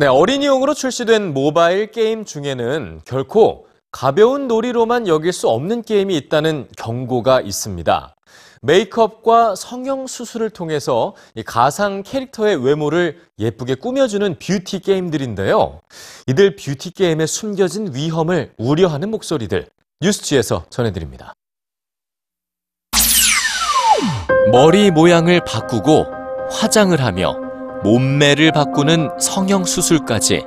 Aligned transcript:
네, 0.00 0.06
어린이용으로 0.06 0.74
출시된 0.74 1.34
모바일 1.34 1.90
게임 1.90 2.24
중에는 2.24 3.00
결코 3.04 3.66
가벼운 3.90 4.46
놀이로만 4.46 5.08
여길 5.08 5.32
수 5.32 5.48
없는 5.48 5.82
게임이 5.82 6.16
있다는 6.16 6.68
경고가 6.76 7.40
있습니다. 7.40 8.14
메이크업과 8.62 9.56
성형 9.56 10.06
수술을 10.06 10.50
통해서 10.50 11.16
이 11.34 11.42
가상 11.42 12.04
캐릭터의 12.04 12.64
외모를 12.64 13.20
예쁘게 13.40 13.74
꾸며주는 13.74 14.38
뷰티 14.38 14.78
게임들인데요. 14.80 15.80
이들 16.28 16.54
뷰티 16.54 16.92
게임에 16.92 17.26
숨겨진 17.26 17.92
위험을 17.92 18.52
우려하는 18.56 19.10
목소리들 19.10 19.66
뉴스G에서 20.00 20.66
전해드립니다. 20.70 21.34
머리 24.52 24.92
모양을 24.92 25.40
바꾸고 25.44 26.06
화장을 26.52 26.96
하며 27.00 27.47
몸매를 27.84 28.52
바꾸는 28.52 29.10
성형 29.20 29.64
수술까지 29.64 30.44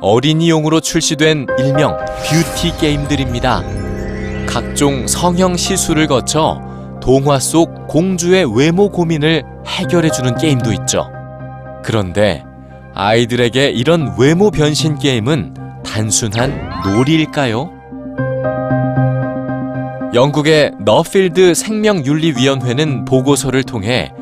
어린이용으로 0.00 0.80
출시된 0.80 1.46
일명 1.58 1.96
뷰티 1.96 2.76
게임들입니다. 2.78 3.62
각종 4.46 5.06
성형 5.06 5.56
시술을 5.56 6.06
거쳐 6.06 6.60
동화 7.00 7.38
속 7.38 7.88
공주의 7.88 8.44
외모 8.56 8.90
고민을 8.90 9.42
해결해주는 9.66 10.36
게임도 10.36 10.72
있죠. 10.72 11.10
그런데 11.82 12.44
아이들에게 12.94 13.70
이런 13.70 14.14
외모 14.18 14.50
변신 14.50 14.98
게임은 14.98 15.54
단순한 15.84 16.70
놀이일까요? 16.84 17.70
영국의 20.14 20.72
너필드 20.80 21.54
생명윤리위원회는 21.54 23.06
보고서를 23.06 23.62
통해 23.62 24.12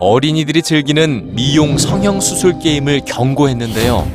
어린이들이 0.00 0.62
즐기는 0.62 1.34
미용 1.34 1.76
성형 1.76 2.20
수술 2.20 2.60
게임을 2.60 3.02
경고했는데요. 3.04 4.06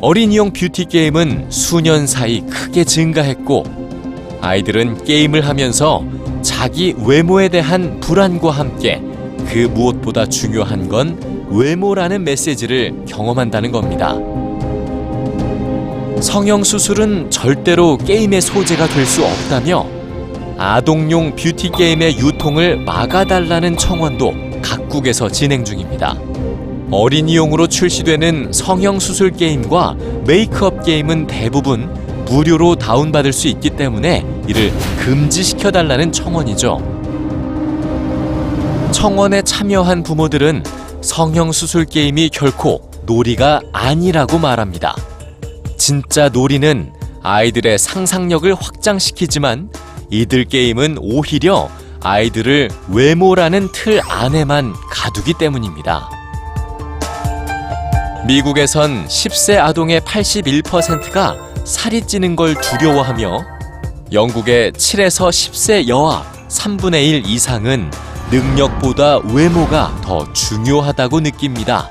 어린이용 0.00 0.52
뷰티 0.52 0.86
게임은 0.86 1.46
수년 1.48 2.08
사이 2.08 2.40
크게 2.40 2.82
증가했고 2.82 3.62
아이들은 4.40 5.04
게임을 5.04 5.46
하면서 5.46 6.02
자기 6.42 6.94
외모에 7.04 7.48
대한 7.48 8.00
불안과 8.00 8.50
함께 8.50 9.00
그 9.46 9.70
무엇보다 9.72 10.26
중요한 10.26 10.88
건 10.88 11.46
외모라는 11.50 12.24
메시지를 12.24 13.04
경험한다는 13.06 13.70
겁니다. 13.70 14.16
성형 16.20 16.64
수술은 16.64 17.30
절대로 17.30 17.96
게임의 17.96 18.40
소재가 18.40 18.88
될 18.88 19.06
수 19.06 19.24
없다며 19.24 19.86
아동용 20.58 21.36
뷰티 21.36 21.70
게임의 21.70 22.18
유통을 22.18 22.78
막아달라는 22.78 23.76
청원도 23.76 24.51
각국에서 24.62 25.28
진행 25.28 25.64
중입니다. 25.64 26.16
어린이용으로 26.90 27.66
출시되는 27.66 28.52
성형 28.52 29.00
수술 29.00 29.30
게임과 29.30 29.96
메이크업 30.26 30.84
게임은 30.84 31.26
대부분 31.26 31.90
무료로 32.26 32.76
다운받을 32.76 33.32
수 33.32 33.48
있기 33.48 33.70
때문에 33.70 34.24
이를 34.46 34.72
금지시켜달라는 34.98 36.12
청원이죠. 36.12 36.92
청원에 38.92 39.42
참여한 39.42 40.02
부모들은 40.02 40.62
성형 41.00 41.52
수술 41.52 41.84
게임이 41.84 42.28
결코 42.28 42.90
놀이가 43.06 43.60
아니라고 43.72 44.38
말합니다. 44.38 44.94
진짜 45.76 46.28
놀이는 46.28 46.92
아이들의 47.22 47.78
상상력을 47.78 48.54
확장시키지만 48.54 49.70
이들 50.10 50.44
게임은 50.44 50.98
오히려 51.00 51.68
아이들을 52.02 52.70
외모라는 52.88 53.70
틀 53.72 54.00
안에만 54.04 54.74
가두기 54.90 55.34
때문입니다. 55.34 56.08
미국에선 58.26 59.06
10세 59.06 59.58
아동의 59.58 60.00
81%가 60.00 61.36
살이 61.64 62.02
찌는 62.06 62.36
걸 62.36 62.54
두려워하며 62.54 63.44
영국의 64.12 64.72
7에서 64.72 65.28
10세 65.28 65.88
여아 65.88 66.24
3분의 66.48 67.06
1 67.06 67.26
이상은 67.26 67.90
능력보다 68.30 69.18
외모가 69.18 69.94
더 70.02 70.30
중요하다고 70.32 71.20
느낍니다. 71.20 71.90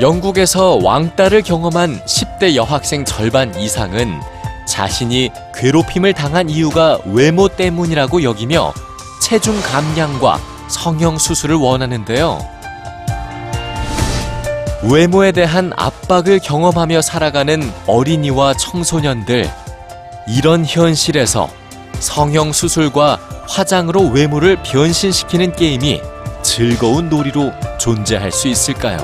영국에서 0.00 0.78
왕따를 0.82 1.42
경험한 1.42 2.00
10대 2.04 2.54
여학생 2.54 3.04
절반 3.04 3.54
이상은 3.58 4.20
자신이 4.68 5.30
괴롭힘을 5.54 6.12
당한 6.12 6.48
이유가 6.48 6.98
외모 7.06 7.48
때문이라고 7.48 8.22
여기며 8.22 8.72
체중 9.20 9.60
감량과 9.62 10.38
성형 10.68 11.18
수술을 11.18 11.56
원하는데요. 11.56 12.38
외모에 14.84 15.32
대한 15.32 15.72
압박을 15.76 16.38
경험하며 16.38 17.02
살아가는 17.02 17.72
어린이와 17.86 18.54
청소년들. 18.54 19.50
이런 20.28 20.64
현실에서 20.64 21.48
성형 21.98 22.52
수술과 22.52 23.18
화장으로 23.48 24.08
외모를 24.08 24.62
변신시키는 24.62 25.56
게임이 25.56 26.00
즐거운 26.42 27.08
놀이로 27.08 27.52
존재할 27.78 28.30
수 28.30 28.46
있을까요? 28.46 28.98